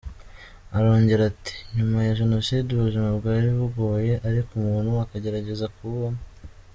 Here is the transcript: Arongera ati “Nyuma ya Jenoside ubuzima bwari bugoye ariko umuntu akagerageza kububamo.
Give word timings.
Arongera 0.77 1.23
ati 1.31 1.53
“Nyuma 1.75 1.97
ya 2.07 2.17
Jenoside 2.19 2.67
ubuzima 2.71 3.09
bwari 3.17 3.47
bugoye 3.59 4.13
ariko 4.27 4.49
umuntu 4.59 4.91
akagerageza 5.03 5.65
kububamo. 5.75 6.21